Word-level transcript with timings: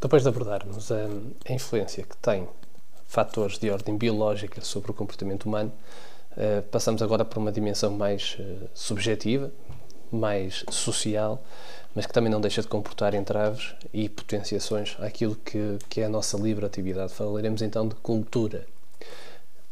Depois 0.00 0.22
de 0.22 0.28
abordarmos 0.28 0.92
a, 0.92 1.08
a 1.48 1.52
influência 1.52 2.04
que 2.04 2.16
tem 2.18 2.48
fatores 3.06 3.58
de 3.58 3.68
ordem 3.68 3.96
biológica 3.96 4.60
sobre 4.60 4.92
o 4.92 4.94
comportamento 4.94 5.46
humano, 5.46 5.72
uh, 6.32 6.62
passamos 6.70 7.02
agora 7.02 7.24
para 7.24 7.38
uma 7.40 7.50
dimensão 7.50 7.90
mais 7.90 8.36
uh, 8.38 8.68
subjetiva, 8.72 9.50
mais 10.12 10.64
social, 10.70 11.42
mas 11.96 12.06
que 12.06 12.12
também 12.12 12.30
não 12.30 12.40
deixa 12.40 12.62
de 12.62 12.68
comportar 12.68 13.12
entraves 13.12 13.74
e 13.92 14.08
potenciações 14.08 14.96
àquilo 15.00 15.34
que, 15.34 15.78
que 15.88 16.00
é 16.00 16.04
a 16.04 16.08
nossa 16.08 16.36
livre 16.38 16.64
atividade. 16.64 17.12
Falaremos 17.12 17.60
então 17.60 17.88
de 17.88 17.96
cultura. 17.96 18.66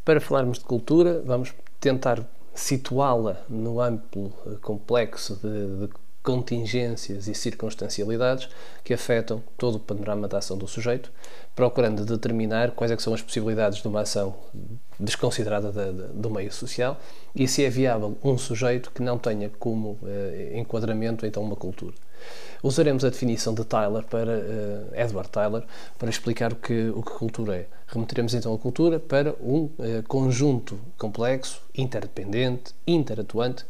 Para 0.04 0.20
falarmos 0.20 0.58
de 0.58 0.64
cultura, 0.64 1.22
vamos 1.24 1.54
tentar 1.78 2.26
situá-la 2.52 3.42
no 3.48 3.80
amplo 3.80 4.32
eh, 4.46 4.56
complexo 4.60 5.36
de, 5.36 5.86
de 5.86 5.94
contingências 6.26 7.28
e 7.28 7.34
circunstancialidades 7.34 8.48
que 8.82 8.92
afetam 8.92 9.40
todo 9.56 9.76
o 9.76 9.78
panorama 9.78 10.26
da 10.26 10.38
ação 10.38 10.58
do 10.58 10.66
sujeito, 10.66 11.12
procurando 11.54 12.04
determinar 12.04 12.72
quais 12.72 12.90
é 12.90 12.98
são 12.98 13.14
as 13.14 13.22
possibilidades 13.22 13.80
de 13.80 13.86
uma 13.86 14.00
ação 14.00 14.34
desconsiderada 14.98 15.70
de, 15.70 15.92
de, 15.92 16.12
do 16.14 16.28
meio 16.28 16.52
social 16.52 16.98
e 17.32 17.46
se 17.46 17.64
é 17.64 17.70
viável 17.70 18.18
um 18.24 18.36
sujeito 18.36 18.90
que 18.90 19.02
não 19.02 19.16
tenha 19.16 19.48
como 19.60 20.00
eh, 20.04 20.54
enquadramento 20.56 21.24
então 21.24 21.44
uma 21.44 21.54
cultura. 21.54 21.94
Usaremos 22.60 23.04
a 23.04 23.10
definição 23.10 23.54
de 23.54 23.64
Tyler 23.64 24.02
para 24.02 24.32
uh, 24.32 25.00
Edward 25.00 25.28
Tyler 25.28 25.62
para 25.96 26.10
explicar 26.10 26.52
o 26.52 26.56
que, 26.56 26.88
o 26.88 27.02
que 27.02 27.12
cultura 27.12 27.54
é. 27.54 27.66
Remeteremos 27.86 28.34
então 28.34 28.52
a 28.52 28.58
cultura 28.58 28.98
para 28.98 29.32
um 29.40 29.64
uh, 29.64 30.02
conjunto 30.08 30.76
complexo, 30.98 31.62
interdependente, 31.76 32.74
interatuante 32.84 33.64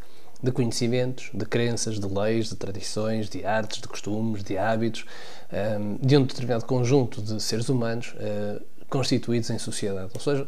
de 0.46 0.52
conhecimentos, 0.52 1.30
de 1.34 1.44
crenças, 1.44 1.98
de 1.98 2.06
leis, 2.06 2.48
de 2.48 2.56
tradições, 2.56 3.28
de 3.28 3.44
artes, 3.44 3.80
de 3.80 3.88
costumes, 3.88 4.42
de 4.42 4.56
hábitos, 4.56 5.04
um, 5.52 5.56
eh, 5.56 5.98
de 6.00 6.16
um 6.16 6.24
determinado 6.24 6.64
conjunto 6.64 7.20
de 7.20 7.42
seres 7.42 7.68
humanos 7.68 8.14
uh, 8.14 8.62
constituídos 8.88 9.50
em 9.50 9.58
sociedade. 9.58 10.10
Ou 10.14 10.20
seja, 10.20 10.46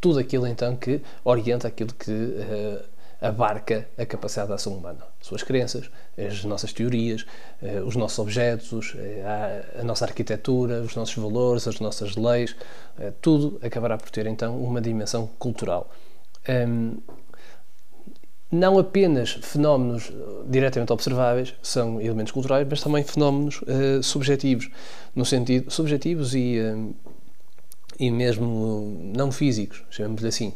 tudo 0.00 0.18
aquilo 0.18 0.46
então 0.46 0.76
que 0.76 1.00
orienta 1.24 1.68
aquilo 1.68 1.92
que 1.94 2.10
uh, 2.10 2.92
abarca 3.22 3.88
a 3.96 4.04
capacidade 4.04 4.48
de 4.48 4.54
ação 4.54 4.74
humana. 4.74 4.98
Suas 5.20 5.44
crenças, 5.44 5.88
as 6.18 6.44
nossas 6.44 6.72
teorias, 6.72 7.24
eh, 7.62 7.80
os 7.80 7.94
nossos 7.94 8.18
objetos, 8.18 8.94
eh, 8.98 9.64
a 9.78 9.84
nossa 9.84 10.04
arquitetura, 10.04 10.82
os 10.82 10.96
nossos 10.96 11.14
valores, 11.14 11.68
as 11.68 11.78
nossas 11.78 12.16
leis, 12.16 12.56
eh, 12.98 13.12
tudo 13.22 13.60
acabará 13.62 13.96
por 13.96 14.10
ter 14.10 14.26
então 14.26 14.60
uma 14.60 14.80
dimensão 14.80 15.28
cultural. 15.38 15.88
Não 18.52 18.78
apenas 18.78 19.30
fenómenos 19.30 20.12
diretamente 20.46 20.92
observáveis 20.92 21.54
são 21.62 21.98
elementos 21.98 22.32
culturais, 22.32 22.66
mas 22.68 22.82
também 22.82 23.02
fenómenos 23.02 23.62
subjetivos, 24.02 24.68
no 25.16 25.24
sentido 25.24 25.70
subjetivos 25.70 26.34
e, 26.34 26.58
e 27.98 28.10
mesmo 28.10 29.12
não 29.16 29.32
físicos, 29.32 29.82
chamemos-lhe 29.88 30.28
assim 30.28 30.52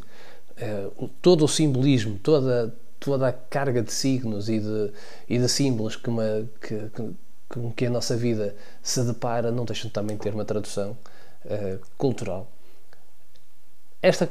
uh, 0.56 1.08
todo 1.22 1.44
o 1.44 1.48
simbolismo, 1.48 2.19
toda, 2.19 2.74
toda 2.98 3.28
a 3.28 3.33
carga 3.33 3.83
de 3.83 3.92
signos 3.92 4.48
e 4.48 4.58
de, 4.58 4.92
e 5.28 5.39
de 5.39 5.48
símbolos 5.48 5.97
que, 5.97 6.08
uma, 6.08 6.48
que, 6.61 6.89
que, 6.91 7.14
com 7.48 7.72
que 7.72 7.86
a 7.86 7.91
nossa 7.91 8.17
vida 8.17 8.55
se 8.83 9.02
depara 9.02 9.50
não 9.50 9.64
deixam 9.64 9.89
de 9.89 9.94
também 9.94 10.17
ter 10.17 10.34
uma 10.34 10.44
tradução 10.44 10.97
uh, 11.44 11.78
cultural. 11.97 12.50
Esta, 14.02 14.28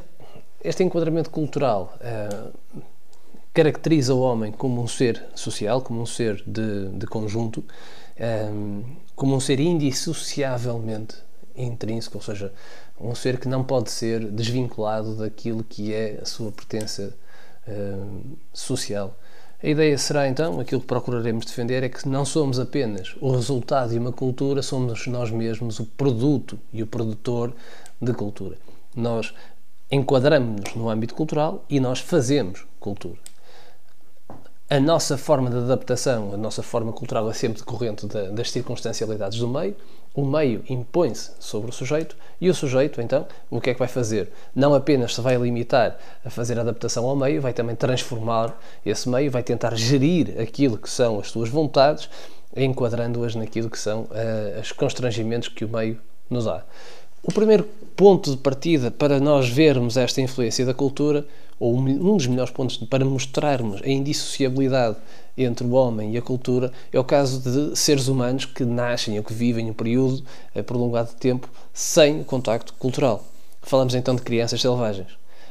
este 0.64 0.84
enquadramento 0.84 1.30
cultural 1.30 1.98
uh, 2.02 2.84
caracteriza 3.56 4.14
o 4.14 4.20
homem 4.20 4.52
como 4.52 4.84
um 4.84 4.88
ser 4.88 5.24
social, 5.34 5.82
como 5.82 6.02
um 6.02 6.06
ser 6.06 6.44
de, 6.46 6.90
de 6.90 7.08
conjunto, 7.08 7.64
um, 8.52 8.84
como 9.16 9.34
um 9.34 9.40
ser 9.40 9.62
indissociavelmente 9.62 11.16
intrínseco, 11.56 12.18
ou 12.18 12.22
seja, 12.22 12.52
um 13.00 13.16
ser 13.16 13.40
que 13.40 13.48
não 13.48 13.64
pode 13.64 13.90
ser 13.90 14.30
desvinculado 14.30 15.16
daquilo 15.16 15.64
que 15.64 15.94
é 15.94 16.20
a 16.22 16.26
sua 16.26 16.52
pertença 16.52 17.16
uh, 17.66 18.38
social. 18.52 19.18
A 19.64 19.68
ideia 19.68 19.98
será 19.98 20.28
então, 20.28 20.60
aquilo 20.60 20.82
que 20.82 20.88
procuraremos 20.88 21.46
defender, 21.46 21.82
é 21.82 21.88
que 21.88 22.10
não 22.10 22.26
somos 22.26 22.60
apenas 22.60 23.16
o 23.22 23.32
resultado 23.32 23.92
de 23.92 23.98
uma 23.98 24.12
cultura, 24.12 24.62
somos 24.62 25.08
nós 25.08 25.32
mesmos 25.32 25.80
o 25.80 25.86
produto 25.86 26.60
e 26.74 26.84
o 26.84 26.88
produtor 26.88 27.56
de 28.02 28.12
cultura. 28.12 28.58
Nós 28.94 29.34
enquadramos-nos 29.90 30.76
no 30.76 30.90
âmbito 30.90 31.16
cultural 31.16 31.64
e 31.70 31.80
nós 31.80 32.00
fazemos 32.00 32.66
cultura 32.82 33.25
a 34.68 34.80
nossa 34.80 35.16
forma 35.16 35.50
de 35.50 35.58
adaptação, 35.58 36.34
a 36.34 36.38
nossa 36.38 36.64
forma 36.64 36.92
cultural 36.92 37.30
é 37.30 37.34
sempre 37.34 37.60
decorrente 37.60 38.08
das 38.08 38.50
circunstancialidades 38.50 39.38
do 39.38 39.48
meio. 39.48 39.76
O 40.14 40.26
meio 40.26 40.64
impõe-se 40.70 41.32
sobre 41.40 41.70
o 41.70 41.74
sujeito 41.74 42.16
e 42.40 42.50
o 42.50 42.54
sujeito, 42.54 43.02
então, 43.02 43.28
o 43.50 43.62
que 43.62 43.70
é 43.70 43.74
que 43.74 43.80
vai 43.80 43.88
fazer? 43.88 44.32
Não 44.56 44.74
apenas 44.74 45.14
se 45.14 45.22
vai 45.22 45.36
limitar 45.36 45.98
a 46.24 46.30
fazer 46.30 46.58
adaptação 46.58 47.06
ao 47.06 47.16
meio, 47.16 47.42
vai 47.42 47.54
também 47.54 47.76
transformar 47.76 48.58
esse 48.86 49.08
meio, 49.10 49.30
vai 49.30 49.44
tentar 49.44 49.76
gerir 49.76 50.40
aquilo 50.40 50.78
que 50.78 50.90
são 50.90 51.20
as 51.20 51.30
suas 51.30 51.50
vontades, 51.50 52.10
enquadrando-as 52.56 53.36
naquilo 53.36 53.70
que 53.70 53.78
são 53.78 54.04
uh, 54.04 54.60
os 54.60 54.72
constrangimentos 54.72 55.50
que 55.50 55.66
o 55.66 55.70
meio 55.70 56.00
nos 56.30 56.46
dá. 56.46 56.64
O 57.28 57.34
primeiro 57.34 57.68
ponto 57.96 58.30
de 58.30 58.38
partida 58.38 58.92
para 58.92 59.20
nós 59.20 59.50
vermos 59.50 59.98
esta 59.98 60.22
influência 60.22 60.64
da 60.64 60.76
cultura, 60.76 61.26
ou 61.60 61.76
um 61.76 62.16
dos 62.16 62.28
melhores 62.28 62.52
pontos 62.52 62.78
para 62.78 63.04
mostrarmos 63.04 63.82
a 63.82 63.90
indissociabilidade 63.90 64.98
entre 65.36 65.66
o 65.66 65.72
homem 65.72 66.14
e 66.14 66.18
a 66.20 66.22
cultura, 66.22 66.72
é 66.94 67.00
o 67.00 67.04
caso 67.04 67.40
de 67.40 67.76
seres 67.76 68.08
humanos 68.08 68.46
que 68.46 68.64
nascem 68.64 69.18
ou 69.18 69.24
que 69.24 69.34
vivem 69.34 69.72
um 69.72 69.74
período 69.74 70.24
eh, 70.54 70.62
prolongado 70.62 71.10
de 71.10 71.16
tempo 71.16 71.50
sem 71.74 72.24
contacto 72.24 72.76
cultural. 72.76 73.26
Falamos 73.64 73.96
então 73.96 74.16
de 74.16 74.22
crianças 74.22 74.62
selvagens. 74.62 75.08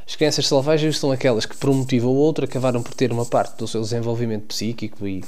As 0.06 0.14
crianças 0.14 0.46
selvagens 0.46 0.96
são 0.98 1.10
aquelas 1.10 1.44
que, 1.44 1.56
por 1.56 1.70
um 1.70 1.74
motivo 1.78 2.08
ou 2.08 2.14
outro, 2.14 2.44
acabaram 2.44 2.84
por 2.84 2.94
ter 2.94 3.10
uma 3.10 3.26
parte 3.26 3.58
do 3.58 3.66
seu 3.66 3.80
desenvolvimento 3.80 4.46
psíquico 4.46 5.08
e 5.08 5.24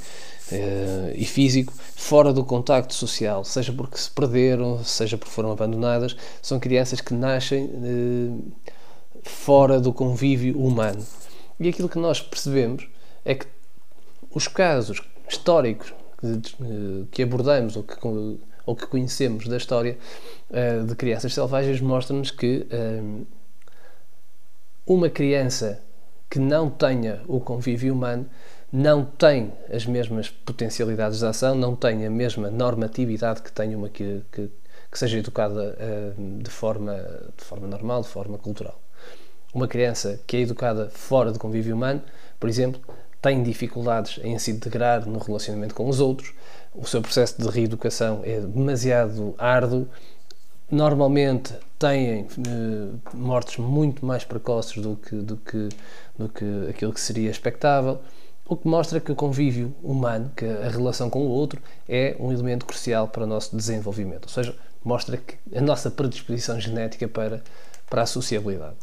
uh, 0.52 1.12
e 1.14 1.24
físico 1.24 1.72
fora 1.94 2.32
do 2.32 2.44
contacto 2.44 2.94
social, 2.94 3.44
seja 3.44 3.72
porque 3.72 3.98
se 3.98 4.10
perderam, 4.10 4.82
seja 4.84 5.16
porque 5.16 5.32
foram 5.32 5.50
abandonadas, 5.50 6.16
são 6.40 6.60
crianças 6.60 7.00
que 7.00 7.14
nascem 7.14 7.64
uh, 7.64 8.52
fora 9.22 9.80
do 9.80 9.92
convívio 9.92 10.58
humano. 10.58 11.04
E 11.58 11.68
aquilo 11.68 11.88
que 11.88 11.98
nós 11.98 12.20
percebemos 12.20 12.88
é 13.24 13.34
que 13.34 13.46
os 14.30 14.46
casos 14.46 15.00
históricos 15.28 15.92
que, 16.20 16.26
uh, 16.26 17.06
que 17.10 17.22
abordamos 17.22 17.76
ou 17.76 17.82
que, 17.82 17.96
ou 18.64 18.76
que 18.76 18.86
conhecemos 18.86 19.48
da 19.48 19.56
história 19.56 19.98
de 20.86 20.94
crianças 20.94 21.34
selvagens 21.34 21.80
mostram-nos 21.80 22.30
que 22.30 22.66
uma 24.86 25.08
criança 25.08 25.82
que 26.30 26.38
não 26.38 26.68
tenha 26.70 27.22
o 27.26 27.40
convívio 27.40 27.94
humano 27.94 28.28
não 28.72 29.04
tem 29.04 29.52
as 29.72 29.86
mesmas 29.86 30.28
potencialidades 30.28 31.20
de 31.20 31.26
ação, 31.26 31.54
não 31.54 31.76
tem 31.76 32.04
a 32.04 32.10
mesma 32.10 32.50
normatividade 32.50 33.42
que 33.42 33.52
tem 33.52 33.74
uma 33.74 33.88
que, 33.88 34.22
que, 34.32 34.50
que 34.90 34.98
seja 34.98 35.18
educada 35.18 35.76
uh, 35.78 36.42
de, 36.42 36.50
forma, 36.50 36.94
de 37.36 37.44
forma 37.44 37.66
normal, 37.66 38.02
de 38.02 38.08
forma 38.08 38.38
cultural. 38.38 38.80
Uma 39.54 39.68
criança 39.68 40.20
que 40.26 40.36
é 40.36 40.40
educada 40.40 40.90
fora 40.90 41.32
do 41.32 41.38
convívio 41.38 41.74
humano, 41.74 42.02
por 42.38 42.48
exemplo, 42.48 42.80
tem 43.22 43.42
dificuldades 43.42 44.20
em 44.22 44.38
se 44.38 44.50
integrar 44.50 45.08
no 45.08 45.18
relacionamento 45.18 45.74
com 45.74 45.88
os 45.88 46.00
outros, 46.00 46.34
o 46.74 46.84
seu 46.86 47.00
processo 47.00 47.40
de 47.40 47.48
reeducação 47.48 48.20
é 48.24 48.40
demasiado 48.40 49.34
árduo, 49.38 49.88
normalmente 50.70 51.54
têm 51.78 52.22
uh, 52.22 53.00
mortes 53.14 53.56
muito 53.58 54.04
mais 54.04 54.24
precoces 54.24 54.82
do 54.82 54.96
que, 54.96 55.14
do, 55.16 55.36
que, 55.36 55.68
do 56.18 56.28
que 56.28 56.44
aquilo 56.68 56.92
que 56.92 57.00
seria 57.00 57.30
expectável 57.30 58.00
o 58.48 58.56
que 58.56 58.68
mostra 58.68 59.00
que 59.00 59.10
o 59.10 59.16
convívio 59.16 59.74
humano, 59.82 60.30
que 60.36 60.44
a 60.44 60.68
relação 60.68 61.10
com 61.10 61.20
o 61.20 61.28
outro, 61.28 61.60
é 61.88 62.16
um 62.20 62.32
elemento 62.32 62.64
crucial 62.64 63.08
para 63.08 63.24
o 63.24 63.26
nosso 63.26 63.56
desenvolvimento. 63.56 64.24
Ou 64.24 64.30
seja, 64.30 64.56
mostra 64.84 65.16
que 65.16 65.36
a 65.54 65.60
nossa 65.60 65.90
predisposição 65.90 66.60
genética 66.60 67.08
para, 67.08 67.42
para 67.90 68.02
a 68.02 68.06
sociabilidade. 68.06 68.76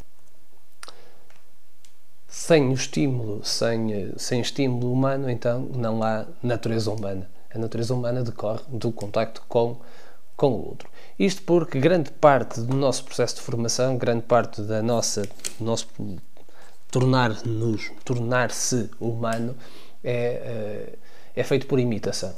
Sem 2.27 2.69
o 2.69 2.73
estímulo, 2.73 3.45
sem, 3.45 4.11
sem 4.17 4.41
estímulo 4.41 4.91
humano, 4.91 5.29
então 5.29 5.61
não 5.73 6.03
há 6.03 6.25
natureza 6.41 6.91
humana. 6.91 7.29
A 7.53 7.57
natureza 7.57 7.93
humana 7.93 8.23
decorre 8.23 8.63
do 8.67 8.91
contacto 8.91 9.43
com, 9.47 9.77
com 10.35 10.51
o 10.51 10.67
outro. 10.67 10.89
Isto 11.17 11.43
porque 11.43 11.79
grande 11.79 12.11
parte 12.11 12.59
do 12.59 12.75
nosso 12.75 13.05
processo 13.05 13.35
de 13.35 13.41
formação, 13.41 13.97
grande 13.97 14.23
parte 14.23 14.61
da 14.61 14.81
nossa, 14.81 15.21
do 15.21 15.65
nosso 15.65 15.87
tornar-nos, 16.93 17.91
tornar-se 18.05 18.87
humano 18.99 19.55
é, 20.03 20.13
eh, 20.13 20.95
é 21.35 21.43
feito 21.43 21.65
por 21.65 21.79
imitação. 21.79 22.35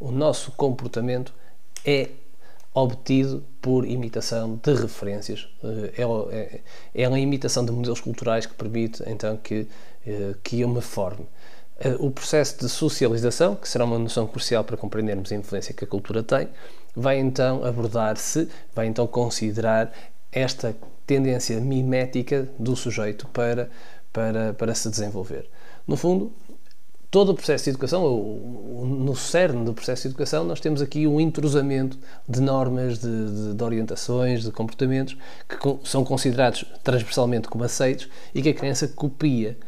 O 0.00 0.10
nosso 0.10 0.52
comportamento 0.52 1.34
é 1.84 2.08
obtido 2.72 3.44
por 3.60 3.86
imitação 3.86 4.58
de 4.62 4.74
referências. 4.74 5.46
Eh, 5.62 5.92
é, 5.98 6.34
é, 6.34 6.60
é 7.02 7.08
uma 7.08 7.20
imitação 7.20 7.62
de 7.62 7.70
modelos 7.70 8.00
culturais 8.00 8.46
que 8.46 8.54
permite 8.54 9.02
então 9.06 9.36
que, 9.36 9.68
eh, 10.06 10.34
que 10.42 10.62
eu 10.62 10.68
me 10.68 10.80
forme. 10.80 11.26
O 11.98 12.10
processo 12.10 12.58
de 12.58 12.68
socialização, 12.68 13.56
que 13.56 13.66
será 13.66 13.86
uma 13.86 13.98
noção 13.98 14.26
crucial 14.26 14.62
para 14.62 14.76
compreendermos 14.76 15.32
a 15.32 15.34
influência 15.34 15.72
que 15.72 15.82
a 15.82 15.86
cultura 15.86 16.22
tem, 16.22 16.46
vai 16.94 17.18
então 17.18 17.64
abordar-se, 17.64 18.50
vai 18.74 18.86
então 18.86 19.06
considerar 19.06 19.90
esta 20.30 20.76
tendência 21.10 21.60
mimética 21.60 22.48
do 22.56 22.76
sujeito 22.76 23.26
para, 23.32 23.68
para, 24.12 24.54
para 24.54 24.72
se 24.76 24.88
desenvolver. 24.88 25.50
No 25.84 25.96
fundo, 25.96 26.32
todo 27.10 27.30
o 27.32 27.34
processo 27.34 27.64
de 27.64 27.70
educação, 27.70 28.02
no 28.06 29.16
cerne 29.16 29.64
do 29.64 29.74
processo 29.74 30.02
de 30.02 30.08
educação, 30.08 30.44
nós 30.44 30.60
temos 30.60 30.80
aqui 30.80 31.08
um 31.08 31.20
entrosamento 31.20 31.98
de 32.28 32.40
normas, 32.40 33.00
de, 33.00 33.08
de, 33.08 33.54
de 33.54 33.64
orientações, 33.64 34.44
de 34.44 34.52
comportamentos 34.52 35.16
que 35.48 35.56
são 35.82 36.04
considerados 36.04 36.64
transversalmente 36.84 37.48
como 37.48 37.64
aceitos 37.64 38.08
e 38.32 38.40
que 38.40 38.50
a 38.50 38.54
criança 38.54 38.86
copia. 38.86 39.58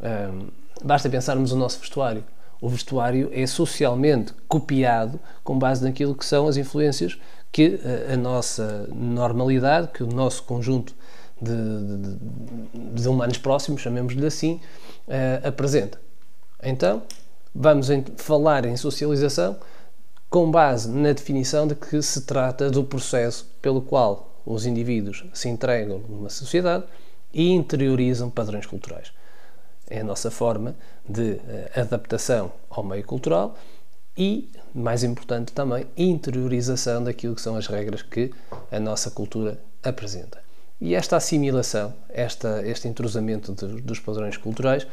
Um, 0.00 0.46
basta 0.82 1.10
pensarmos 1.10 1.52
o 1.52 1.56
nosso 1.56 1.78
vestuário. 1.78 2.24
O 2.58 2.70
vestuário 2.70 3.28
é 3.34 3.46
socialmente 3.46 4.32
copiado 4.48 5.20
com 5.44 5.58
base 5.58 5.84
naquilo 5.84 6.14
que 6.14 6.24
são 6.24 6.48
as 6.48 6.56
influências 6.56 7.18
que 7.56 7.80
a, 8.12 8.18
nossa 8.18 8.86
normalidade, 8.94 9.88
que 9.88 10.02
o 10.02 10.06
nosso 10.06 10.42
conjunto 10.42 10.94
de, 11.40 11.54
de, 11.54 13.00
de 13.00 13.08
humanos 13.08 13.38
próximos, 13.38 13.80
chamemos-lhe 13.80 14.26
assim, 14.26 14.60
uh, 15.08 15.48
apresenta. 15.48 15.98
Então, 16.62 17.02
vamos 17.54 17.88
falar 18.18 18.66
em 18.66 18.76
socialização 18.76 19.56
com 20.28 20.50
base 20.50 20.90
na 20.90 21.14
definição 21.14 21.66
de 21.66 21.74
que 21.74 22.02
se 22.02 22.26
trata 22.26 22.70
do 22.70 22.84
processo 22.84 23.50
pelo 23.62 23.80
qual 23.80 24.42
os 24.44 24.66
indivíduos 24.66 25.24
se 25.32 25.48
entregam 25.48 26.00
numa 26.10 26.28
sociedade 26.28 26.84
e 27.32 27.52
interiorizam 27.52 28.28
padrões 28.28 28.66
culturais. 28.66 29.12
É 29.88 30.00
a 30.00 30.04
nossa 30.04 30.30
forma 30.30 30.76
de 31.08 31.40
eh, 31.48 31.70
adaptação 31.74 32.52
ao 32.68 32.84
meio 32.84 33.04
cultural 33.04 33.56
e, 34.16 34.50
mais 34.74 35.02
importante 35.04 35.52
também, 35.52 35.86
interiorização 35.96 37.04
daquilo 37.04 37.34
que 37.34 37.40
são 37.40 37.56
as 37.56 37.66
regras 37.66 38.02
que 38.02 38.32
a 38.70 38.80
nossa 38.80 39.10
cultura 39.10 39.58
apresenta. 39.82 40.40
E 40.80 40.94
esta 40.94 41.16
assimilação, 41.16 41.94
esta, 42.08 42.66
este 42.66 42.86
entrosamento 42.88 43.52
de, 43.52 43.80
dos 43.80 43.98
padrões 43.98 44.36
culturais, 44.36 44.86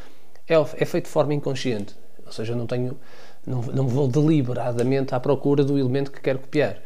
é, 0.48 0.56
é 0.56 0.86
feito 0.86 1.06
de 1.06 1.12
forma 1.12 1.34
inconsciente. 1.34 1.96
Ou 2.25 2.31
seja, 2.31 2.54
eu 2.54 2.58
não 2.58 2.66
tenho, 2.66 2.98
não, 3.46 3.62
não 3.62 3.88
vou 3.88 4.08
deliberadamente 4.08 5.14
à 5.14 5.20
procura 5.20 5.64
do 5.64 5.78
elemento 5.78 6.12
que 6.12 6.22
quero 6.22 6.40
copiar. 6.40 6.78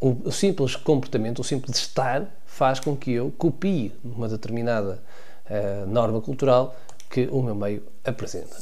O, 0.00 0.28
o, 0.28 0.32
simples 0.32 0.76
comportamento, 0.76 1.40
o 1.40 1.44
simples 1.44 1.76
estar, 1.76 2.26
faz 2.46 2.78
com 2.78 2.96
que 2.96 3.12
eu 3.12 3.32
copie 3.36 3.92
uma 4.04 4.28
determinada 4.28 5.02
uh, 5.46 5.86
norma 5.86 6.20
cultural 6.20 6.76
que 7.10 7.28
o 7.30 7.42
meu 7.42 7.54
meio 7.54 7.82
apresenta. 8.04 8.56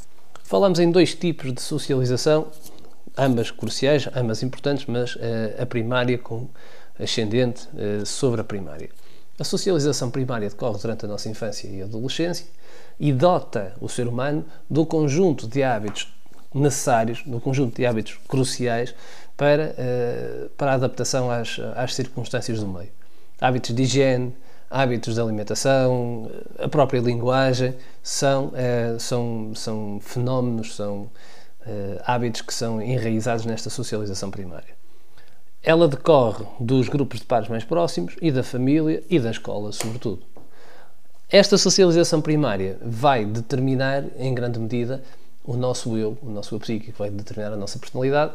Falamos 0.44 0.78
em 0.78 0.90
dois 0.90 1.14
tipos 1.14 1.52
de 1.52 1.60
socialização, 1.60 2.48
ambas 3.16 3.50
cruciais, 3.50 4.08
ambas 4.14 4.42
importantes, 4.42 4.86
mas 4.86 5.16
uh, 5.16 5.20
a 5.60 5.66
primária 5.66 6.18
com 6.18 6.48
ascendente 6.98 7.68
uh, 7.74 8.04
sobre 8.06 8.40
a 8.40 8.44
primária. 8.44 8.88
A 9.38 9.44
socialização 9.44 10.10
primária 10.10 10.48
decorre 10.48 10.78
durante 10.78 11.04
a 11.04 11.08
nossa 11.08 11.28
infância 11.28 11.68
e 11.68 11.82
adolescência 11.82 12.46
e 13.00 13.12
dota 13.12 13.74
o 13.80 13.88
ser 13.88 14.06
humano 14.06 14.44
do 14.68 14.86
conjunto 14.86 15.46
de 15.46 15.62
hábitos 15.62 16.12
necessários, 16.54 17.22
do 17.24 17.40
conjunto 17.40 17.76
de 17.76 17.86
hábitos 17.86 18.18
cruciais 18.28 18.94
para, 19.36 19.74
uh, 19.78 20.48
para 20.50 20.72
a 20.72 20.74
adaptação 20.74 21.30
às, 21.30 21.58
às 21.74 21.94
circunstâncias 21.94 22.60
do 22.60 22.68
meio. 22.68 22.90
Hábitos 23.40 23.74
de 23.74 23.82
higiene, 23.82 24.34
hábitos 24.70 25.14
de 25.14 25.20
alimentação, 25.20 26.30
a 26.58 26.68
própria 26.68 27.00
linguagem, 27.00 27.74
são, 28.02 28.52
são, 28.98 29.52
são 29.54 30.00
fenómenos, 30.00 30.76
são 30.76 31.10
hábitos 32.04 32.42
que 32.42 32.52
são 32.52 32.80
enraizados 32.80 33.44
nesta 33.44 33.70
socialização 33.70 34.30
primária. 34.30 34.74
Ela 35.62 35.86
decorre 35.86 36.44
dos 36.58 36.88
grupos 36.88 37.20
de 37.20 37.26
pares 37.26 37.48
mais 37.48 37.64
próximos 37.64 38.16
e 38.20 38.32
da 38.32 38.42
família 38.42 39.02
e 39.08 39.20
da 39.20 39.30
escola, 39.30 39.70
sobretudo. 39.70 40.22
Esta 41.30 41.56
socialização 41.56 42.20
primária 42.20 42.78
vai 42.82 43.24
determinar, 43.24 44.04
em 44.18 44.34
grande 44.34 44.58
medida, 44.58 45.02
o 45.44 45.56
nosso 45.56 45.96
eu, 45.96 46.18
o 46.20 46.28
nosso 46.28 46.54
eu 46.54 46.60
psíquico, 46.60 46.98
vai 46.98 47.10
determinar 47.10 47.54
a 47.54 47.56
nossa 47.56 47.78
personalidade, 47.78 48.32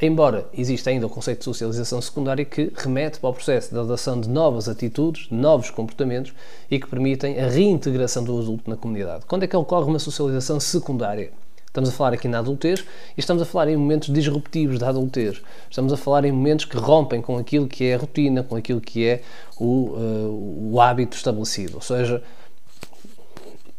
embora 0.00 0.48
exista 0.52 0.90
ainda 0.90 1.06
o 1.06 1.10
conceito 1.10 1.38
de 1.38 1.44
socialização 1.44 2.02
secundária 2.02 2.44
que 2.44 2.72
remete 2.74 3.20
para 3.20 3.30
o 3.30 3.34
processo 3.34 3.72
de 3.72 3.78
adoção 3.78 4.20
de 4.20 4.28
novas 4.28 4.68
atitudes, 4.68 5.28
novos 5.30 5.70
comportamentos 5.70 6.34
e 6.70 6.80
que 6.80 6.86
permitem 6.88 7.38
a 7.38 7.48
reintegração 7.48 8.24
do 8.24 8.36
adulto 8.36 8.68
na 8.68 8.76
comunidade. 8.76 9.24
Quando 9.26 9.44
é 9.44 9.46
que 9.46 9.56
ocorre 9.56 9.88
uma 9.88 9.98
socialização 9.98 10.58
secundária? 10.58 11.30
Estamos 11.72 11.88
a 11.88 11.92
falar 11.92 12.12
aqui 12.12 12.28
na 12.28 12.38
adultez 12.40 12.80
e 13.16 13.20
estamos 13.20 13.42
a 13.42 13.46
falar 13.46 13.70
em 13.70 13.76
momentos 13.78 14.12
disruptivos 14.12 14.78
da 14.78 14.90
adultez. 14.90 15.40
Estamos 15.70 15.90
a 15.90 15.96
falar 15.96 16.22
em 16.26 16.30
momentos 16.30 16.66
que 16.66 16.76
rompem 16.76 17.22
com 17.22 17.38
aquilo 17.38 17.66
que 17.66 17.84
é 17.84 17.94
a 17.94 17.98
rotina, 17.98 18.42
com 18.42 18.54
aquilo 18.54 18.78
que 18.78 19.06
é 19.06 19.22
o, 19.58 19.64
uh, 19.64 20.70
o 20.70 20.78
hábito 20.82 21.16
estabelecido. 21.16 21.76
Ou 21.76 21.80
seja, 21.80 22.22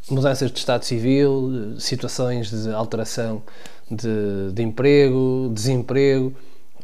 mudanças 0.10 0.52
de 0.52 0.58
estado 0.58 0.84
civil, 0.84 1.80
situações 1.80 2.50
de 2.50 2.72
alteração 2.72 3.44
de, 3.92 4.52
de 4.52 4.64
emprego, 4.64 5.52
desemprego, 5.54 6.34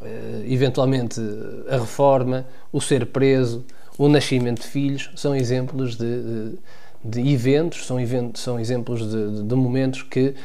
uh, 0.00 0.44
eventualmente 0.46 1.20
a 1.68 1.76
reforma, 1.76 2.46
o 2.72 2.80
ser 2.80 3.04
preso, 3.06 3.64
o 3.98 4.06
nascimento 4.06 4.60
de 4.62 4.68
filhos, 4.68 5.10
são 5.16 5.34
exemplos 5.34 5.96
de, 5.96 6.22
de, 6.22 6.58
de 7.04 7.32
eventos, 7.32 7.84
são, 7.84 7.98
eventos, 7.98 8.40
são 8.42 8.60
exemplos 8.60 9.10
de, 9.10 9.42
de 9.42 9.54
momentos 9.56 10.04
que 10.04 10.36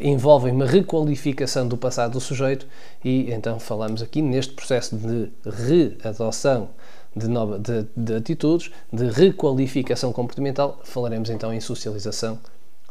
envolvem 0.00 0.52
uma 0.52 0.66
requalificação 0.66 1.66
do 1.66 1.76
passado 1.76 2.12
do 2.12 2.20
sujeito 2.20 2.66
e 3.04 3.30
então 3.32 3.58
falamos 3.58 4.02
aqui 4.02 4.20
neste 4.20 4.52
processo 4.52 4.96
de 4.96 5.30
readoção 5.44 6.70
de, 7.16 7.28
nova, 7.28 7.58
de, 7.58 7.86
de 7.96 8.14
atitudes, 8.14 8.70
de 8.92 9.10
requalificação 9.10 10.12
comportamental, 10.12 10.80
falaremos 10.84 11.30
então 11.30 11.52
em 11.52 11.60
socialização 11.60 12.38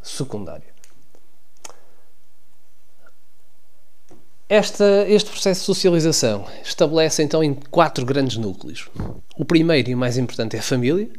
secundária. 0.02 0.72
Esta, 4.48 5.06
este 5.08 5.30
processo 5.30 5.62
de 5.62 5.66
socialização 5.66 6.46
estabelece 6.62 7.24
então 7.24 7.42
em 7.42 7.54
quatro 7.54 8.06
grandes 8.06 8.36
núcleos. 8.36 8.90
O 9.38 9.46
primeiro 9.46 9.90
e 9.90 9.96
o 9.96 9.98
mais 9.98 10.18
importante 10.18 10.58
é 10.58 10.60
a 10.60 10.64
família, 10.64 11.10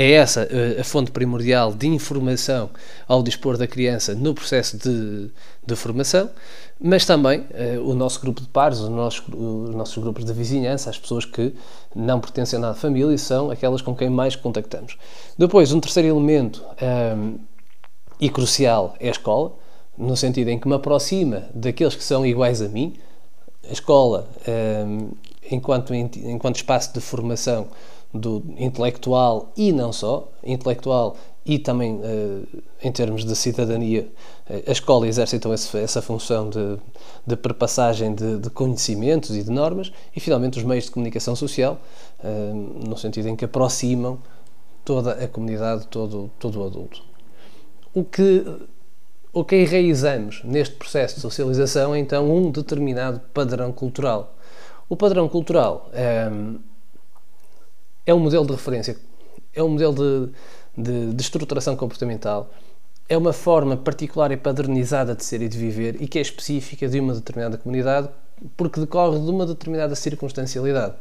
é 0.00 0.12
essa 0.12 0.48
eh, 0.50 0.80
a 0.80 0.84
fonte 0.84 1.10
primordial 1.10 1.74
de 1.74 1.86
informação 1.86 2.70
ao 3.06 3.22
dispor 3.22 3.58
da 3.58 3.66
criança 3.66 4.14
no 4.14 4.32
processo 4.32 4.78
de, 4.78 5.30
de 5.66 5.76
formação, 5.76 6.30
mas 6.80 7.04
também 7.04 7.40
uh, 7.40 7.86
o 7.86 7.94
nosso 7.94 8.18
grupo 8.18 8.40
de 8.40 8.48
pares, 8.48 8.78
os 8.78 8.88
nossos, 8.88 9.22
os 9.28 9.74
nossos 9.74 10.02
grupos 10.02 10.24
de 10.24 10.32
vizinhança, 10.32 10.88
as 10.88 10.98
pessoas 10.98 11.26
que 11.26 11.54
não 11.94 12.18
pertencem 12.18 12.58
nada 12.58 12.74
família, 12.74 13.18
são 13.18 13.50
aquelas 13.50 13.82
com 13.82 13.94
quem 13.94 14.08
mais 14.08 14.34
contactamos. 14.34 14.96
Depois, 15.36 15.70
um 15.70 15.80
terceiro 15.80 16.08
elemento 16.08 16.62
um, 16.62 16.84
ehm, 16.86 17.34
e 18.18 18.30
crucial 18.30 18.94
é 18.98 19.08
a 19.08 19.10
escola, 19.10 19.52
no 19.98 20.16
sentido 20.16 20.48
em 20.48 20.58
que 20.58 20.66
me 20.66 20.74
aproxima 20.74 21.44
daqueles 21.54 21.94
que 21.94 22.02
são 22.02 22.24
iguais 22.24 22.62
a 22.62 22.68
mim. 22.68 22.94
A 23.68 23.72
escola, 23.72 24.26
um, 24.48 24.50
ehm, 24.50 25.08
enquanto, 25.50 25.94
enquanto 25.94 26.56
espaço 26.56 26.94
de 26.94 27.00
formação, 27.00 27.68
do 28.12 28.42
intelectual 28.58 29.52
e 29.56 29.72
não 29.72 29.92
só, 29.92 30.28
intelectual 30.42 31.16
e 31.44 31.58
também 31.58 31.94
uh, 31.94 32.62
em 32.82 32.92
termos 32.92 33.24
de 33.24 33.34
cidadania, 33.34 34.08
uh, 34.48 34.62
a 34.66 34.72
escola 34.72 35.08
exerce 35.08 35.36
então 35.36 35.54
esse, 35.54 35.76
essa 35.78 36.02
função 36.02 36.50
de, 36.50 36.78
de 37.26 37.36
perpassagem 37.36 38.14
de, 38.14 38.38
de, 38.38 38.50
conhecimentos 38.50 39.34
e 39.36 39.42
de 39.42 39.50
normas, 39.50 39.92
e 40.14 40.20
finalmente 40.20 40.58
os 40.58 40.64
meios 40.64 40.84
de 40.84 40.90
comunicação 40.90 41.34
social, 41.34 41.80
uh, 42.22 42.54
no 42.86 42.96
sentido 42.96 43.28
em 43.28 43.36
que 43.36 43.44
aproximam 43.44 44.18
toda 44.84 45.12
a 45.12 45.28
comunidade, 45.28 45.86
todo, 45.86 46.30
todo 46.38 46.60
o 46.60 46.66
adulto. 46.66 47.02
O 47.94 48.04
que, 48.04 48.44
o 49.32 49.44
que 49.44 49.56
enraizamos 49.56 50.42
neste 50.44 50.74
processo 50.76 51.16
de 51.16 51.20
socialização 51.20 51.94
é 51.94 51.98
então 51.98 52.30
um 52.30 52.50
determinado 52.50 53.20
padrão 53.32 53.72
cultural. 53.72 54.36
O 54.88 54.96
padrão 54.96 55.28
cultural 55.28 55.90
é 58.06 58.14
um 58.14 58.20
modelo 58.20 58.46
de 58.46 58.52
referência, 58.52 58.96
é 59.54 59.62
um 59.62 59.68
modelo 59.68 59.94
de, 59.94 60.32
de, 60.82 61.14
de 61.14 61.22
estruturação 61.22 61.76
comportamental, 61.76 62.50
é 63.08 63.16
uma 63.16 63.32
forma 63.32 63.76
particular 63.76 64.30
e 64.30 64.36
padronizada 64.36 65.14
de 65.14 65.24
ser 65.24 65.42
e 65.42 65.48
de 65.48 65.58
viver 65.58 66.00
e 66.00 66.06
que 66.06 66.18
é 66.18 66.22
específica 66.22 66.88
de 66.88 67.00
uma 67.00 67.14
determinada 67.14 67.58
comunidade 67.58 68.08
porque 68.56 68.80
decorre 68.80 69.18
de 69.18 69.30
uma 69.30 69.44
determinada 69.44 69.94
circunstancialidade. 69.94 70.94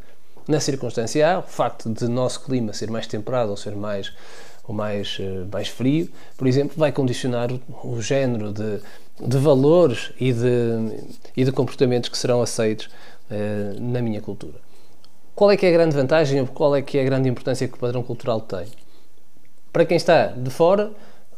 Na 0.47 0.59
circunstância 0.59 1.35
A, 1.35 1.39
o 1.39 1.43
facto 1.43 1.87
de 1.87 2.07
nosso 2.07 2.41
clima 2.41 2.73
ser 2.73 2.89
mais 2.89 3.05
temperado 3.05 3.51
ou 3.51 3.57
ser 3.57 3.75
mais 3.75 4.11
ou 4.69 4.75
mais, 4.75 5.17
eh, 5.19 5.45
mais 5.51 5.67
frio, 5.67 6.09
por 6.37 6.47
exemplo, 6.47 6.75
vai 6.77 6.91
condicionar 6.91 7.49
o, 7.83 7.99
género 8.01 8.53
de, 8.53 8.79
de 9.19 9.37
valores 9.37 10.11
e 10.19 10.31
de, 10.31 10.47
e 11.35 11.43
de 11.43 11.51
comportamentos 11.51 12.07
que 12.07 12.17
serão 12.17 12.39
aceitos 12.39 12.85
uh, 13.31 13.81
na 13.81 13.99
minha 13.99 14.21
cultura. 14.21 14.53
Qual 15.39 15.49
é 15.49 15.55
que 15.55 15.65
é 15.65 15.69
a 15.69 15.71
grande 15.71 15.95
vantagem 15.95 16.41
ou 16.41 16.47
qual 16.47 16.75
é 16.75 16.81
que 16.81 16.97
é 16.97 17.01
a 17.01 17.05
grande 17.05 17.29
importância 17.29 17.65
que 17.65 17.73
o 17.73 17.77
padrão 17.77 18.03
cultural 18.03 18.41
tem? 18.41 18.65
Para 19.71 19.85
quem 19.85 19.95
está 19.95 20.25
de 20.25 20.49
fora, 20.49 20.91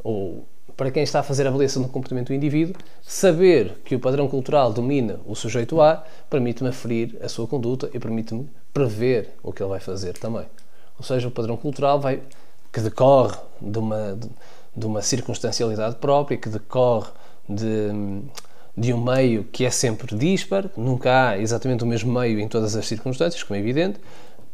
ou 0.04 0.44
para 0.76 0.90
quem 0.90 1.04
está 1.04 1.20
a 1.20 1.24
fazer 1.24 1.46
a 1.46 1.50
avaliação 1.50 1.84
do 1.84 1.88
comportamento 1.88 2.30
do 2.30 2.34
indivíduo, 2.34 2.76
saber 3.04 3.78
que 3.86 3.94
o 3.94 4.00
padrão 4.00 4.28
cultural 4.28 4.74
domina 4.74 5.20
o 5.24 5.36
sujeito 5.36 5.80
A 5.80 6.04
permite-me 6.32 6.70
aferir 6.70 7.16
a 7.22 7.30
sua 7.30 7.46
conduta 7.46 7.92
e 7.94 8.00
permite-me 8.00 8.50
prever 8.74 9.36
o 9.44 9.54
que 9.54 9.62
ele 9.62 9.70
vai 9.70 9.80
fazer 9.80 10.18
também. 10.18 10.48
Ou 10.98 11.06
seja, 11.06 11.28
o 11.28 11.32
padrão 11.32 11.56
cultural 11.56 12.00
vai, 12.00 12.24
que 12.74 12.82
decorre 12.82 13.38
de 13.62 13.78
uma, 13.78 14.18
de 14.76 14.86
uma 14.88 15.04
circunstancialidade 15.04 15.98
própria, 15.98 16.38
que 16.40 16.50
decorre 16.50 17.12
de, 17.48 18.24
de 18.76 18.94
um 18.94 19.04
meio 19.04 19.44
que 19.46 19.66
é 19.66 19.70
sempre 19.70 20.16
dispar, 20.16 20.70
nunca 20.78 21.30
há 21.30 21.38
exatamente 21.38 21.84
o 21.84 21.88
mesmo 21.88 22.12
meio 22.12 22.40
em 22.40 22.48
todas 22.48 22.76
as 22.76 22.88
circunstâncias, 22.88 23.44
como 23.44 23.58
é 23.58 23.60
evidente, 23.60 24.00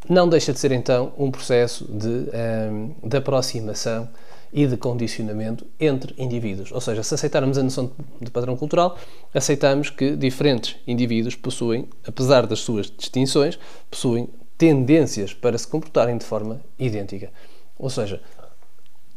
não 0.10 0.28
deixa 0.28 0.54
de 0.54 0.60
ser 0.60 0.72
então 0.72 1.12
um 1.18 1.30
processo 1.30 1.86
de, 1.86 2.30
ehm, 2.32 2.92
de 3.04 3.18
aproximação 3.18 4.08
e 4.52 4.66
de 4.66 4.78
condicionamento 4.78 5.66
entre 5.80 6.14
indivíduos. 6.18 6.72
Ou 6.72 6.80
seja, 6.80 7.04
se 7.04 7.14
aceitarmos 7.14 7.58
a 7.58 7.64
noção 7.64 7.92
de 8.22 8.32
padrão 8.32 8.56
cultural, 8.56 8.98
aceitamos 9.34 9.90
que 9.90 10.16
diferentes 10.16 10.78
indivíduos 10.88 11.36
possuem, 11.36 11.88
apesar 12.08 12.48
das 12.48 12.60
suas 12.60 12.90
distinções, 12.90 13.60
possuem 13.92 14.30
tendências 14.58 15.34
para 15.34 15.58
se 15.58 15.68
comportarem 15.68 16.18
de 16.18 16.26
forma 16.26 16.62
idêntica. 16.80 17.30
Ou 17.78 17.90
seja, 17.90 18.22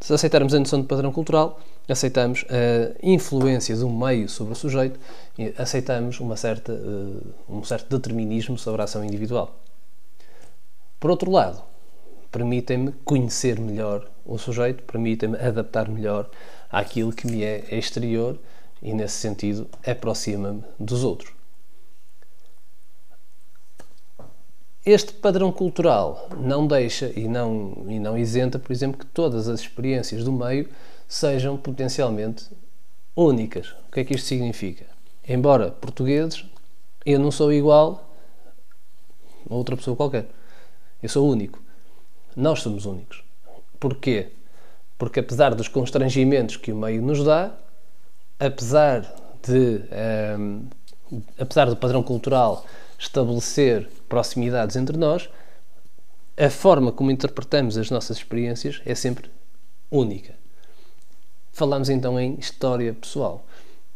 se 0.01 0.15
aceitarmos 0.15 0.55
a 0.55 0.59
noção 0.59 0.81
de 0.81 0.87
padrão 0.87 1.13
cultural, 1.13 1.61
aceitamos 1.89 2.45
a 2.49 2.97
influência 3.03 3.77
do 3.77 3.89
meio 3.89 4.29
sobre 4.29 4.53
o 4.53 4.57
sujeito 4.57 4.99
e 5.39 5.53
aceitamos 5.59 6.21
uma 6.21 6.37
certa, 6.37 6.73
eh, 6.73 7.29
um 7.49 7.63
certo 7.63 7.89
determinismo 7.97 8.57
sobre 8.57 8.81
a 8.81 8.85
ação 8.85 9.05
individual. 9.05 9.61
Por 10.99 11.11
outro 11.11 11.31
lado, 11.31 11.63
permitem-me 12.31 12.93
conhecer 13.05 13.59
melhor 13.59 14.09
o 14.25 14.39
sujeito, 14.39 14.83
permitem-me 14.85 15.37
adaptar 15.37 15.89
melhor 15.89 16.31
àquilo 16.71 17.13
que 17.13 17.27
me 17.27 17.43
é 17.43 17.67
exterior 17.77 18.39
e, 18.83 18.95
nesse 18.95 19.15
sentido, 19.15 19.69
aproxima-me 19.85 20.63
dos 20.79 21.05
outros. 21.05 21.40
Este 24.85 25.13
padrão 25.13 25.53
cultural 25.53 26.29
não 26.39 26.67
deixa 26.67 27.13
e 27.15 27.29
não, 27.29 27.85
e 27.87 27.99
não 27.99 28.17
isenta, 28.17 28.59
por 28.59 28.73
exemplo, 28.73 28.99
que 28.99 29.05
todas 29.05 29.47
as 29.47 29.61
experiências 29.61 30.25
do 30.25 30.33
meio 30.33 30.71
sejam 31.07 31.57
potencialmente 31.59 32.47
únicas. 33.15 33.75
O 33.89 33.93
que 33.93 34.01
é 34.01 34.05
que 34.05 34.15
isto 34.15 34.27
significa? 34.27 34.87
Embora 35.29 35.71
portugueses, 35.71 36.47
eu 37.05 37.19
não 37.19 37.31
sou 37.31 37.53
igual 37.53 38.11
a 39.49 39.55
outra 39.55 39.77
pessoa 39.77 39.97
qualquer. 39.97 40.29
Eu 41.03 41.09
sou 41.11 41.29
único. 41.29 41.63
Nós 42.35 42.63
somos 42.63 42.87
únicos. 42.87 43.23
Porquê? 43.79 44.29
Porque 44.97 45.21
apesar 45.21 45.55
dos 45.55 45.69
constrangimentos 45.69 46.57
que 46.57 46.73
o 46.73 46.77
meio 46.77 47.03
nos 47.03 47.23
dá, 47.23 47.53
apesar 48.39 49.01
de 49.43 49.83
um, 50.39 50.63
ehm, 51.13 51.21
apesar 51.39 51.67
do 51.67 51.77
padrão 51.77 52.03
cultural 52.03 52.65
estabelecer 53.01 53.89
proximidades 54.09 54.77
entre 54.77 54.97
nós, 54.97 55.29
a 56.37 56.51
forma 56.51 56.93
como 56.93 57.11
interpretamos 57.11 57.79
as 57.79 57.91
nossas 57.91 58.19
experiências 58.19 58.81
é 58.85 58.95
sempre 58.95 59.31
única. 59.91 60.35
Falamos 61.51 61.89
então 61.89 62.21
em 62.21 62.39
história 62.39 62.93
pessoal. 62.93 63.45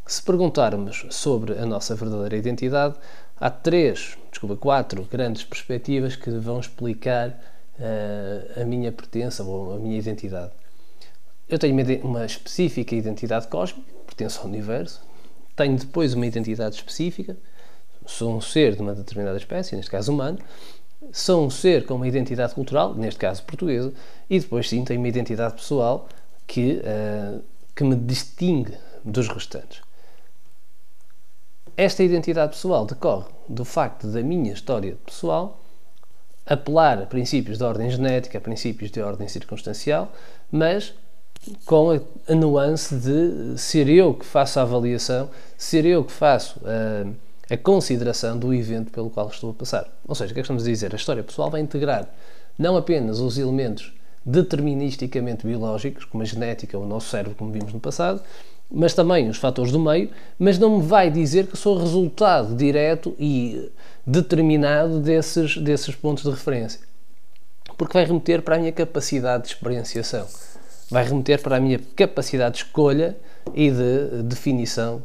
Se 0.07 0.23
perguntarmos 0.23 1.07
sobre 1.11 1.59
a 1.59 1.67
nossa 1.67 1.95
verdadeira 1.95 2.37
identidade, 2.37 2.97
há 3.37 3.51
três, 3.51 4.19
desculpa, 4.31 4.57
quatro 4.57 5.05
grandes 5.05 5.45
perspectivas 5.45 6.17
que 6.17 6.31
vão 6.31 6.59
explicar 6.59 7.29
uh, 7.79 8.61
a 8.61 8.65
minha 8.65 8.91
pertença 8.91 9.45
ou 9.45 9.75
a 9.75 9.79
minha 9.79 9.99
identidade. 9.99 10.53
Eu 11.49 11.59
tenho 11.59 11.75
uma 12.03 12.25
específica 12.25 12.95
identidade 12.95 13.49
cósmica, 13.49 13.91
pertenço 14.07 14.41
ao 14.41 14.47
universo. 14.47 15.03
Tenho 15.55 15.77
depois 15.77 16.15
uma 16.15 16.27
identidade 16.27 16.77
específica, 16.77 17.37
sou 18.07 18.37
um 18.37 18.41
ser 18.41 18.75
de 18.75 18.83
uma 18.83 18.95
determinada 18.95 19.37
espécie, 19.37 19.77
neste 19.77 19.91
caso 19.91 20.13
humano. 20.13 20.39
Sou 21.13 21.45
um 21.45 21.51
ser 21.51 21.85
com 21.85 21.95
uma 21.95 22.09
identidade 22.09 22.55
cultural, 22.55 22.95
neste 22.95 23.19
caso 23.19 23.43
portuguesa, 23.43 23.93
e 24.29 24.41
depois 24.41 24.69
sim 24.69 24.85
tenho 24.85 25.01
uma 25.01 25.09
identidade 25.09 25.55
pessoal 25.55 26.09
que, 26.47 26.81
uh, 26.81 27.43
que 27.75 27.85
me 27.85 27.95
distingue 27.97 28.77
dos 29.05 29.29
restantes. 29.29 29.83
Esta 31.77 32.03
identidade 32.03 32.53
pessoal 32.53 32.87
decorre 32.87 33.27
do 33.49 33.65
facto 33.65 34.07
da 34.07 34.23
minha 34.23 34.53
história 34.53 34.97
pessoal 35.05 35.61
apelar 36.47 37.03
a 37.03 37.07
princípios 37.07 37.59
de 37.59 37.65
ordem 37.65 37.91
genética, 37.91 38.39
a 38.39 38.41
princípios 38.41 38.91
de 38.91 39.01
ordem 39.01 39.27
circunstancial, 39.29 40.13
mas 40.53 40.95
com 41.65 41.91
a, 41.91 42.35
nuance 42.35 42.95
de 42.95 43.59
ser 43.59 43.89
eu 43.89 44.15
que 44.15 44.25
faço 44.25 44.59
a 44.59 44.63
avaliação, 44.63 45.31
ser 45.57 45.85
eu 45.85 46.05
que 46.05 46.13
faço 46.13 46.61
a, 46.65 47.07
a 47.51 47.57
consideração 47.57 48.39
do 48.39 48.53
evento 48.55 48.91
pelo 48.91 49.11
qual 49.11 49.29
estou 49.29 49.51
a 49.51 49.55
passar. 49.55 49.89
Ou 50.07 50.15
seja, 50.15 50.31
o 50.31 50.35
que 50.35 50.41
é 50.41 50.43
que 50.43 50.47
estamos 50.47 50.65
a 50.65 50.67
dizer? 50.67 50.93
A 50.93 50.97
história 50.97 51.23
pessoal 51.23 51.51
vai 51.51 51.61
integrar 51.61 52.09
não 52.59 52.77
apenas 52.77 53.21
os 53.21 53.37
elementos 53.37 53.93
deterministicamente 54.25 55.47
biológicos, 55.47 56.05
como 56.05 56.23
a 56.23 56.27
genética 56.27 56.79
ou 56.79 56.85
o 56.85 56.89
nosso 56.89 57.11
cérebro, 57.11 57.35
como 57.37 57.53
vimos 57.53 57.73
no 57.73 57.81
passado, 57.81 58.23
mas 58.71 58.95
também 58.95 59.29
os 59.29 59.37
fatores 59.37 59.71
do 59.71 59.79
meio, 59.79 60.11
mas 60.39 60.59
não 60.59 60.79
me 60.79 60.87
vai 60.87 61.11
dizer 61.11 61.47
que 61.47 61.57
sou 61.57 61.79
resultado 61.79 62.57
direto 62.57 63.15
e 63.19 63.71
determinado 64.07 65.01
desses, 65.01 65.57
desses 65.59 65.95
pontos 65.95 66.25
de 66.25 66.31
referência. 66.31 66.81
Porque 67.77 67.93
vai 67.93 68.05
remeter 68.05 68.41
para 68.43 68.57
a 68.57 68.59
minha 68.59 68.73
capacidade 68.73 69.45
de 69.45 69.51
experienciação, 69.51 70.27
vai 70.91 71.05
remeter 71.05 71.43
para 71.43 71.57
a 71.57 71.61
minha 71.61 71.79
capacidade 71.95 72.57
de 72.57 72.65
escolha 72.65 73.17
e 73.55 73.71
de 73.71 74.23
definição 74.23 75.03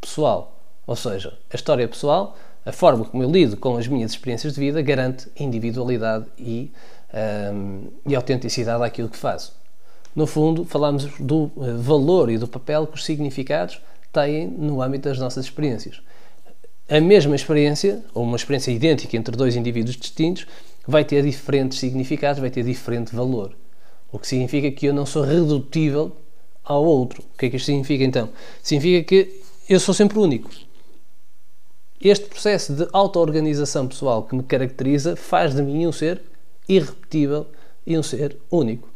pessoal. 0.00 0.55
Ou 0.86 0.94
seja, 0.96 1.36
a 1.50 1.56
história 1.56 1.86
pessoal, 1.88 2.36
a 2.64 2.72
forma 2.72 3.04
como 3.04 3.22
eu 3.22 3.30
lido 3.30 3.56
com 3.56 3.76
as 3.76 3.88
minhas 3.88 4.12
experiências 4.12 4.54
de 4.54 4.60
vida, 4.60 4.80
garante 4.82 5.28
individualidade 5.38 6.26
e, 6.38 6.70
um, 7.52 7.88
e 8.06 8.14
autenticidade 8.14 8.82
àquilo 8.82 9.08
que 9.08 9.16
faço. 9.16 9.54
No 10.14 10.26
fundo, 10.26 10.64
falamos 10.64 11.04
do 11.20 11.50
eh, 11.58 11.72
valor 11.76 12.30
e 12.30 12.38
do 12.38 12.48
papel 12.48 12.86
que 12.86 12.94
os 12.94 13.04
significados 13.04 13.80
têm 14.10 14.46
no 14.46 14.80
âmbito 14.80 15.08
das 15.08 15.18
nossas 15.18 15.44
experiências. 15.44 16.00
A 16.88 17.00
mesma 17.00 17.36
experiência, 17.36 18.02
ou 18.14 18.22
uma 18.22 18.36
experiência 18.36 18.70
idêntica 18.70 19.16
entre 19.16 19.36
dois 19.36 19.56
indivíduos 19.56 19.96
distintos, 19.96 20.46
vai 20.86 21.04
ter 21.04 21.22
diferentes 21.22 21.78
significados, 21.78 22.40
vai 22.40 22.48
ter 22.48 22.62
diferente 22.62 23.14
valor. 23.14 23.54
O 24.10 24.18
que 24.18 24.26
significa 24.26 24.70
que 24.70 24.86
eu 24.86 24.94
não 24.94 25.04
sou 25.04 25.22
redutível 25.22 26.16
ao 26.66 26.84
outro. 26.84 27.22
O 27.22 27.38
que 27.38 27.46
é 27.46 27.50
que 27.50 27.56
isto 27.56 27.66
significa 27.66 28.04
então? 28.04 28.28
Significa 28.62 29.06
que 29.06 29.40
eu 29.68 29.78
sou 29.78 29.94
sempre 29.94 30.18
único. 30.18 30.50
Este 32.00 32.26
processo 32.26 32.74
de 32.74 32.86
auto-organização 32.92 33.88
pessoal 33.88 34.22
que 34.22 34.34
me 34.34 34.42
caracteriza 34.42 35.16
faz 35.16 35.54
de 35.54 35.62
mim 35.62 35.86
um 35.86 35.92
ser 35.92 36.20
irrepetível 36.68 37.46
e 37.86 37.96
um 37.96 38.02
ser 38.02 38.36
único. 38.50 38.88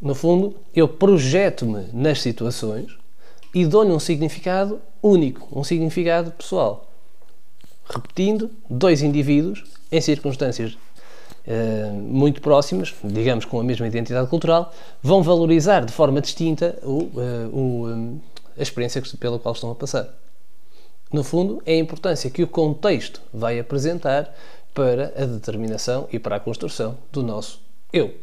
No 0.00 0.14
fundo, 0.14 0.56
eu 0.74 0.88
projeto-me 0.88 1.86
nas 1.92 2.22
situações 2.22 2.96
e 3.54 3.66
dou-lhe 3.66 3.92
um 3.92 3.98
significado 3.98 4.80
único, 5.02 5.48
um 5.58 5.62
significado 5.62 6.30
pessoal. 6.30 6.90
Repetindo, 7.84 8.50
dois 8.68 9.02
indivíduos 9.02 9.62
em 9.92 10.00
circunstâncias 10.00 10.78
uh, 11.46 11.92
muito 11.92 12.40
próximas, 12.40 12.94
digamos 13.04 13.44
com 13.44 13.60
a 13.60 13.64
mesma 13.64 13.86
identidade 13.86 14.28
cultural, 14.28 14.72
vão 15.02 15.22
valorizar 15.22 15.84
de 15.84 15.92
forma 15.92 16.22
distinta 16.22 16.78
o, 16.82 17.02
uh, 17.02 17.50
o, 17.52 17.88
um, 17.88 18.20
a 18.58 18.62
experiência 18.62 19.02
pela 19.20 19.38
qual 19.38 19.54
estão 19.54 19.70
a 19.70 19.74
passar. 19.74 20.08
No 21.14 21.22
fundo, 21.22 21.62
é 21.64 21.74
a 21.74 21.78
importância 21.78 22.28
que 22.28 22.42
o 22.42 22.48
contexto 22.48 23.22
vai 23.32 23.60
apresentar 23.60 24.34
para 24.74 25.12
a 25.16 25.24
determinação 25.24 26.08
e 26.12 26.18
para 26.18 26.34
a 26.34 26.40
construção 26.40 26.98
do 27.12 27.22
nosso 27.22 27.60
eu. 27.92 28.16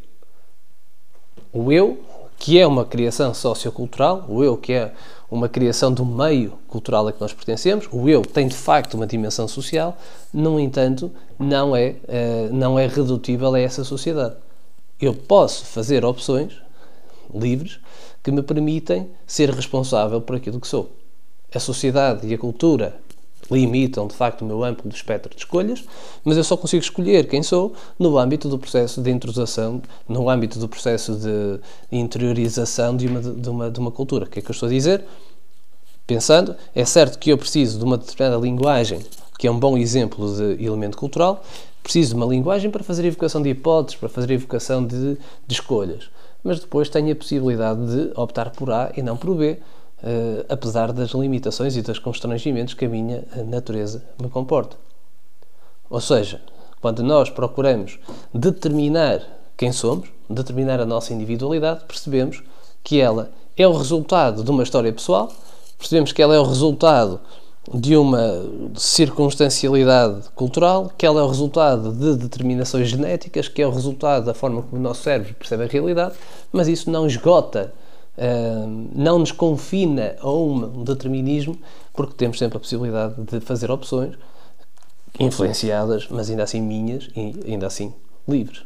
O 1.53 1.71
eu, 1.71 1.99
que 2.37 2.59
é 2.59 2.67
uma 2.67 2.83
criação 2.83 3.33
sociocultural, 3.33 4.25
o 4.27 4.43
eu 4.43 4.57
que 4.57 4.73
é 4.73 4.91
uma 5.31 5.47
criação 5.47 5.93
do 5.93 6.05
meio 6.05 6.59
cultural 6.67 7.07
a 7.07 7.13
que 7.13 7.21
nós 7.21 7.31
pertencemos, 7.31 7.87
o 7.93 8.09
eu 8.09 8.23
tem 8.23 8.49
de 8.49 8.55
facto 8.57 8.95
uma 8.95 9.07
dimensão 9.07 9.47
social, 9.47 9.97
no 10.33 10.59
entanto, 10.59 11.09
não 11.39 11.73
é, 11.73 11.95
eh, 12.09 12.49
não 12.51 12.77
é 12.77 12.87
redutível 12.87 13.53
a 13.53 13.59
essa 13.61 13.85
sociedade. 13.85 14.35
Eu 14.99 15.13
posso 15.13 15.63
fazer 15.63 16.03
opções 16.03 16.61
livres 17.33 17.79
que 18.21 18.33
me 18.33 18.43
permitem 18.43 19.09
ser 19.25 19.49
responsável 19.49 20.19
por 20.19 20.35
aquilo 20.35 20.59
que 20.59 20.67
sou. 20.67 21.00
A 21.53 21.59
sociedade 21.59 22.27
e 22.27 22.33
a 22.33 22.37
cultura 22.37 22.95
limitam 23.49 24.07
de 24.07 24.15
facto 24.15 24.41
o 24.41 24.45
meu 24.45 24.63
amplo 24.63 24.89
espectro 24.89 25.29
de 25.29 25.37
escolhas, 25.39 25.83
mas 26.23 26.37
eu 26.37 26.43
só 26.43 26.55
consigo 26.55 26.81
escolher 26.81 27.27
quem 27.27 27.43
sou 27.43 27.73
no 27.99 28.17
âmbito 28.17 28.47
do 28.47 28.57
processo 28.57 29.01
de 29.01 29.11
introdução, 29.11 29.81
no 30.07 30.29
âmbito 30.29 30.57
do 30.57 30.69
processo 30.69 31.15
de 31.15 31.59
interiorização 31.91 32.95
de 32.95 33.07
uma, 33.07 33.21
de 33.21 33.49
uma, 33.49 33.71
de 33.71 33.79
uma 33.79 33.91
cultura. 33.91 34.25
O 34.25 34.29
que 34.29 34.39
é 34.39 34.41
que 34.41 34.49
eu 34.49 34.53
estou 34.53 34.67
a 34.67 34.71
dizer? 34.71 35.03
Pensando, 36.07 36.55
é 36.73 36.85
certo 36.85 37.19
que 37.19 37.29
eu 37.29 37.37
preciso 37.37 37.77
de 37.77 37.83
uma 37.83 37.97
determinada 37.97 38.41
linguagem, 38.41 38.99
que 39.37 39.47
é 39.47 39.51
um 39.51 39.59
bom 39.59 39.77
exemplo 39.77 40.33
de 40.35 40.63
elemento 40.63 40.97
cultural, 40.97 41.43
preciso 41.83 42.11
de 42.11 42.15
uma 42.15 42.25
linguagem 42.25 42.69
para 42.69 42.83
fazer 42.83 43.05
evocação 43.05 43.41
de 43.41 43.49
hipóteses, 43.49 43.99
para 43.99 44.09
fazer 44.09 44.31
evocação 44.31 44.85
de, 44.85 45.17
de 45.47 45.53
escolhas. 45.53 46.09
mas 46.43 46.59
depois 46.59 46.89
tenho 46.89 47.11
a 47.11 47.15
possibilidade 47.15 47.79
de 47.85 48.11
optar 48.19 48.51
por 48.51 48.71
A 48.71 48.91
e 48.95 49.01
não 49.01 49.17
por 49.17 49.35
B, 49.35 49.59
uh, 50.03 50.45
apesar 50.49 50.91
das 50.91 51.11
limitações 51.11 51.75
e 51.75 51.81
dos 51.81 51.99
constrangimentos 51.99 52.73
que 52.73 52.85
a 52.85 52.89
minha 52.89 53.23
natureza 53.47 54.03
me 54.21 54.29
comporta. 54.29 54.77
Ou 55.89 55.99
seja, 55.99 56.41
quando 56.79 57.03
nós 57.03 57.29
procuramos 57.29 57.99
determinar 58.33 59.21
quem 59.55 59.71
somos, 59.71 60.09
determinar 60.29 60.79
a 60.79 60.85
nossa 60.85 61.13
individualidade, 61.13 61.85
percebemos 61.85 62.41
que 62.83 62.99
ela 62.99 63.29
é 63.55 63.67
o 63.67 63.73
resultado 63.73 64.43
de 64.43 64.49
uma 64.49 64.63
história 64.63 64.91
pessoal, 64.91 65.31
percebemos 65.77 66.11
que 66.11 66.21
ela 66.21 66.35
é 66.35 66.39
o 66.39 66.43
resultado 66.43 67.19
de 67.73 67.95
uma 67.95 68.43
circunstancialidade 68.75 70.29
cultural, 70.33 70.91
que 70.97 71.05
ela 71.05 71.21
é 71.21 71.23
o 71.23 71.27
resultado 71.27 71.91
de 71.91 72.15
determinações 72.15 72.87
genéticas, 72.87 73.47
que 73.47 73.61
é 73.61 73.67
o 73.67 73.71
resultado 73.71 74.25
da 74.25 74.33
forma 74.33 74.63
como 74.63 74.77
o 74.77 74.83
nosso 74.83 75.03
cérebro 75.03 75.35
percebe 75.35 75.65
a 75.65 75.67
realidade, 75.67 76.15
mas 76.51 76.67
isso 76.67 76.89
não 76.89 77.05
esgota, 77.05 77.71
não 78.93 79.19
nos 79.19 79.31
confina 79.31 80.15
a 80.19 80.29
um 80.31 80.83
determinismo, 80.83 81.57
porque 81.93 82.13
temos 82.13 82.37
sempre 82.37 82.57
a 82.57 82.59
possibilidade 82.59 83.15
de 83.23 83.39
fazer 83.39 83.71
opções 83.71 84.15
influenciadas, 85.19 86.07
mas 86.09 86.29
ainda 86.29 86.43
assim 86.43 86.61
minhas 86.61 87.09
e 87.15 87.51
ainda 87.51 87.67
assim 87.67 87.93
livres. 88.27 88.63